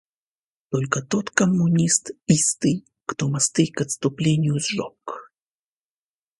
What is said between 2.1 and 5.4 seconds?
истый, кто мосты к отступлению сжег.